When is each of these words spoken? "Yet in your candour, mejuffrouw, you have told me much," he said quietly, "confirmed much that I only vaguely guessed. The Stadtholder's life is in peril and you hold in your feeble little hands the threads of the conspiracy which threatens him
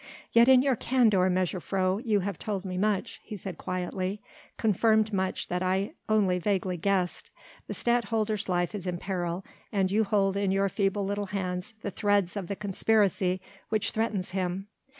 "Yet 0.31 0.47
in 0.47 0.63
your 0.63 0.75
candour, 0.75 1.29
mejuffrouw, 1.29 2.03
you 2.03 2.21
have 2.21 2.39
told 2.39 2.65
me 2.65 2.75
much," 2.75 3.21
he 3.23 3.37
said 3.37 3.59
quietly, 3.59 4.19
"confirmed 4.57 5.13
much 5.13 5.47
that 5.47 5.61
I 5.61 5.93
only 6.09 6.39
vaguely 6.39 6.75
guessed. 6.75 7.29
The 7.67 7.75
Stadtholder's 7.75 8.49
life 8.49 8.73
is 8.73 8.87
in 8.87 8.97
peril 8.97 9.45
and 9.71 9.91
you 9.91 10.03
hold 10.03 10.35
in 10.35 10.51
your 10.51 10.69
feeble 10.69 11.05
little 11.05 11.27
hands 11.27 11.75
the 11.83 11.91
threads 11.91 12.35
of 12.35 12.47
the 12.47 12.55
conspiracy 12.55 13.41
which 13.69 13.91
threatens 13.91 14.31
him 14.31 14.65